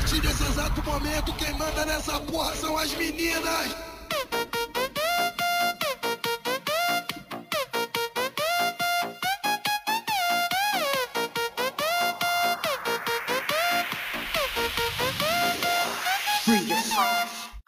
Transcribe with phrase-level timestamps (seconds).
[0.00, 3.76] partir desse exato momento, quem manda nessa porra são as meninas.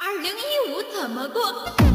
[0.01, 1.92] I knew you would come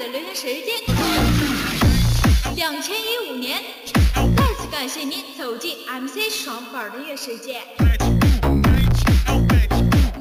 [0.00, 0.66] 的留言时间。
[2.56, 3.62] 两千一五年，
[4.14, 7.60] 再次感谢您走进 MC 双宝的月世界。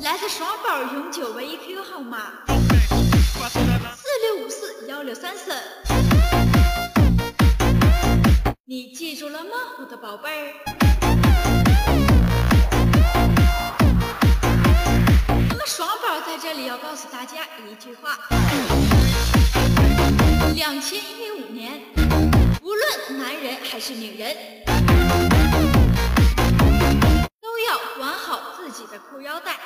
[0.03, 2.43] 来自双宝永久唯一 QQ 号码
[3.95, 5.53] 四六五四幺六三四。
[8.65, 11.58] 你记住了吗，我的宝贝儿？
[15.59, 18.17] 那么双宝在这里要告诉大家一句话：
[20.55, 21.81] 两千一五年，
[22.61, 24.33] 无论男人还是女人，
[27.41, 29.57] 都要管好自己的裤腰带，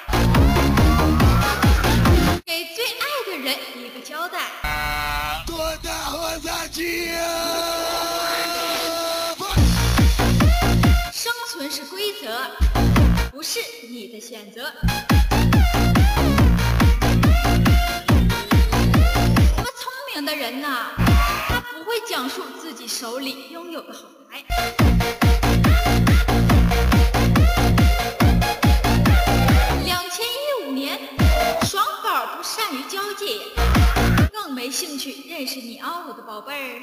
[2.43, 4.49] 给最爱的人一个交代。
[11.13, 12.49] 生存是规则，
[13.29, 13.59] 不是
[13.91, 14.73] 你的选择。
[20.25, 20.87] 的人呐，
[21.47, 24.43] 他不会讲述自己手里拥有的好牌。
[29.85, 30.99] 两千一五年，
[31.63, 33.41] 爽宝不善于交际，
[34.31, 36.81] 更没兴趣认识你哦，我的宝贝儿。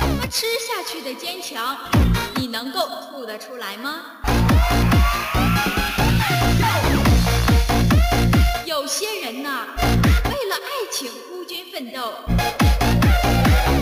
[0.00, 1.78] 那么吃下去的坚强，
[2.36, 4.19] 你能够吐得出来吗？
[11.70, 12.12] 奋斗，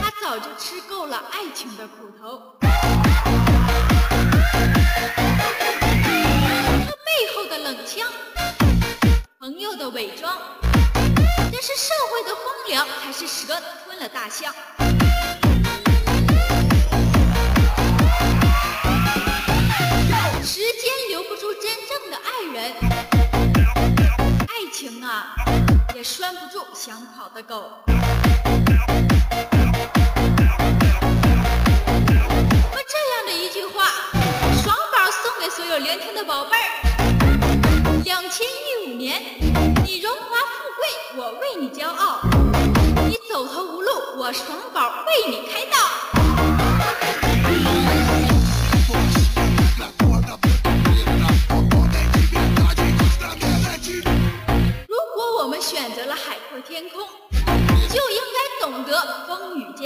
[0.03, 2.59] 他早就吃够了爱情的苦头。
[2.61, 2.69] 他
[7.07, 8.07] 背后的冷枪，
[9.41, 10.37] 朋友的伪装，
[11.51, 14.53] 这是社会的荒凉，还是蛇吞了大象？
[20.45, 22.75] 时间留不住真正的爱人，
[24.79, 25.35] 情啊，
[25.93, 27.69] 也拴不住想跑的狗。
[27.89, 28.01] 那么
[32.87, 33.91] 这样的一句话，
[34.63, 36.69] 爽宝送给所有聆听的宝贝儿。
[38.05, 39.21] 两千一五年，
[39.85, 42.21] 你荣华富贵，我为你骄傲；
[43.09, 45.77] 你走投无路，我爽宝为你开道。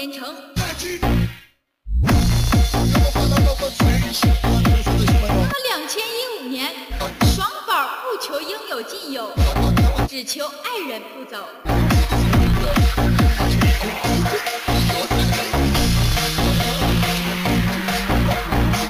[0.03, 0.35] 风雨兼程。
[5.29, 6.73] 那么两千一五年，
[7.35, 9.31] 双宝不求应有尽有，
[10.09, 11.47] 只求爱人不走。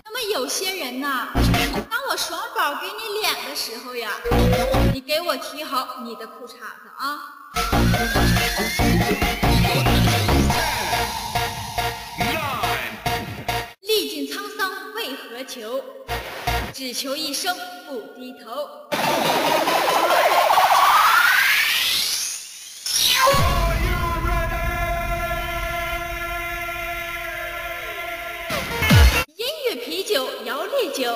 [0.03, 1.29] 那么有些人呐，
[1.91, 4.13] 当我双宝给你脸的时候呀，
[4.95, 7.19] 你给我提好你的裤衩子啊。
[15.43, 15.83] 何求？
[16.73, 17.57] 只求一生
[17.89, 18.69] 不低头。
[29.37, 31.13] 音乐啤酒摇烈酒，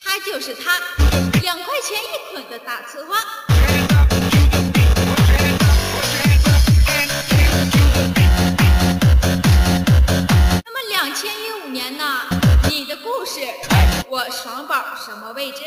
[0.00, 0.80] 他就是他，
[1.40, 3.16] 两块钱一捆的大刺花。
[10.64, 12.04] 那么两千一五年呢？
[12.68, 13.40] 你的故事，
[14.08, 14.74] 我爽宝
[15.04, 15.58] 什么位置？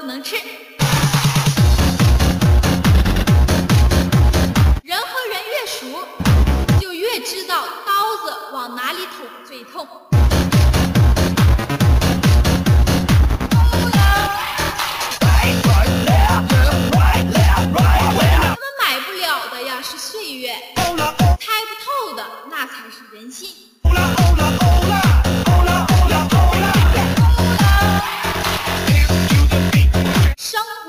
[0.00, 0.69] 不能吃。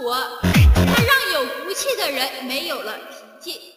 [0.03, 2.98] 我，他让有骨气的人没有了
[3.39, 3.75] 脾气。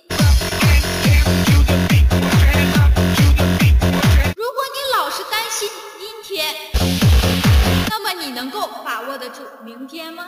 [4.34, 5.68] 如果你老是担心
[6.00, 6.54] 阴天，
[7.90, 10.26] 那么你能够把握得住明天吗？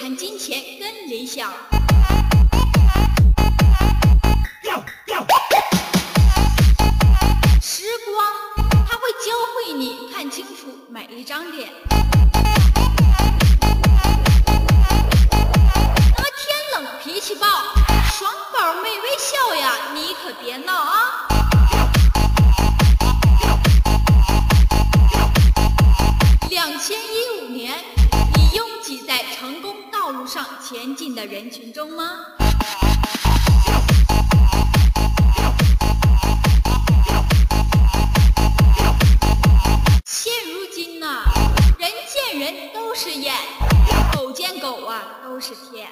[0.00, 1.52] 谈金钱跟理想。
[7.62, 8.32] 时光，
[8.86, 11.70] 它会教会你看清楚每一张脸。
[16.16, 16.44] 那么天
[16.74, 17.46] 冷脾气暴，
[18.12, 21.28] 爽宝没微笑呀，你可别闹啊！
[30.62, 32.04] 前进的人群中吗？
[40.04, 41.22] 现如今呐、
[41.78, 43.34] 人见人都是眼，
[44.12, 45.88] 狗见狗啊都是天。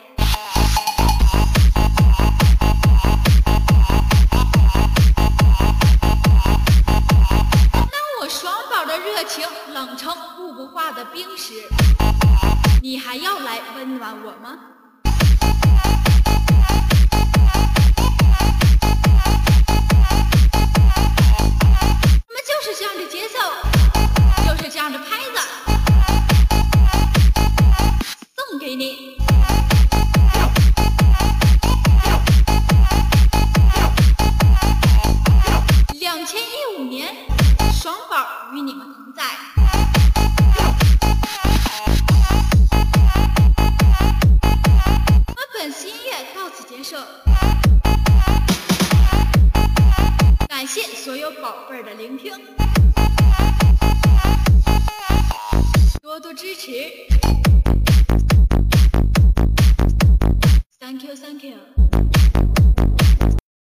[45.27, 46.97] 我们本次音乐到此结束。
[50.49, 52.62] 感谢所有宝贝的聆听。